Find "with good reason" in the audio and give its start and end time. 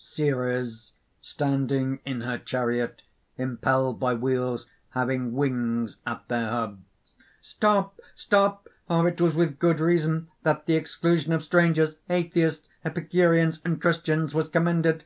9.34-10.28